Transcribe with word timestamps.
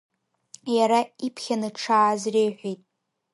Иара 0.75 0.99
иԥхьаны 1.25 1.69
дшааз 1.75 2.21
реиҳәеит. 2.33 2.81